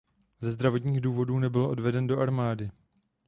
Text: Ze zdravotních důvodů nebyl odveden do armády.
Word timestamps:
Ze 0.41 0.51
zdravotních 0.51 1.01
důvodů 1.01 1.39
nebyl 1.39 1.65
odveden 1.65 2.07
do 2.07 2.19
armády. 2.19 2.69